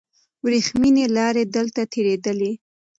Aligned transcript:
وریښمینې 0.43 1.05
لارې 1.17 1.43
دلته 1.55 1.81
تېرېدلې. 1.93 2.51